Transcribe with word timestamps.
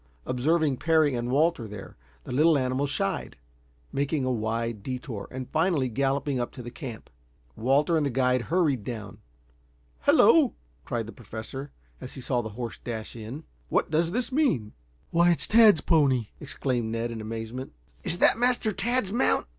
Observing 0.25 0.77
Parry 0.77 1.13
and 1.13 1.29
Walter 1.29 1.67
there, 1.67 1.95
the 2.23 2.31
little 2.31 2.57
animal 2.57 2.87
shied, 2.87 3.35
making 3.91 4.25
a 4.25 4.31
wide 4.31 4.81
detour, 4.81 5.27
and 5.29 5.47
finally 5.51 5.89
galloping 5.89 6.39
up 6.39 6.51
to 6.51 6.63
the 6.63 6.71
camp. 6.71 7.07
Walter 7.55 7.95
and 7.97 8.03
the 8.03 8.09
guide 8.09 8.41
hurried 8.49 8.83
down. 8.83 9.19
"Hello!" 9.99 10.55
cried 10.85 11.05
the 11.05 11.11
Professor, 11.13 11.71
as 11.99 12.13
he 12.15 12.21
saw 12.21 12.41
the 12.41 12.49
horse 12.57 12.79
dash 12.83 13.15
in. 13.15 13.43
"What 13.69 13.91
does 13.91 14.09
this 14.09 14.31
mean!" 14.31 14.73
"Why, 15.11 15.29
it's 15.29 15.45
Tad's 15.45 15.81
pony!" 15.81 16.29
exclaimed 16.39 16.89
Ned 16.91 17.11
in 17.11 17.21
amazement. 17.21 17.71
"Is 18.03 18.17
that 18.17 18.39
Master 18.39 18.71
Tad's 18.71 19.13
mount?" 19.13 19.45